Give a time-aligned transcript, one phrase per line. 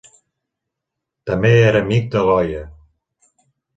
[1.31, 2.67] També era amic de Goya.